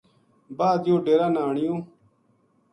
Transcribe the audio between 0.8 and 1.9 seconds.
یوہ ڈیرا نا آنیوں